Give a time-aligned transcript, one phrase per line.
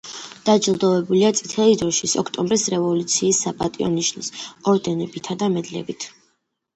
[0.45, 4.31] დაჯილდოებულია წითელი დროშის, ოქტომბრის რევოლუციის, „საპატიო ნიშნის“
[4.73, 6.07] ორდენებითა და მედლებით.